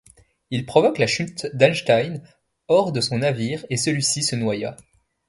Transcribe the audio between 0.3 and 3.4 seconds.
Il provoqua la chute d'Eystein hors de son